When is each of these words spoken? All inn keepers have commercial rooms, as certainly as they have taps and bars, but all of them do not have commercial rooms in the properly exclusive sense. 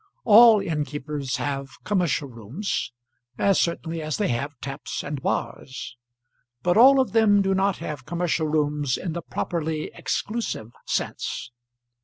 All 0.23 0.59
inn 0.59 0.83
keepers 0.83 1.35
have 1.35 1.73
commercial 1.83 2.27
rooms, 2.27 2.91
as 3.37 3.61
certainly 3.61 4.01
as 4.01 4.17
they 4.17 4.29
have 4.29 4.57
taps 4.59 5.03
and 5.03 5.21
bars, 5.21 5.95
but 6.63 6.75
all 6.75 6.99
of 6.99 7.11
them 7.11 7.43
do 7.43 7.53
not 7.53 7.77
have 7.77 8.07
commercial 8.07 8.47
rooms 8.47 8.97
in 8.97 9.13
the 9.13 9.21
properly 9.21 9.91
exclusive 9.93 10.71
sense. 10.87 11.51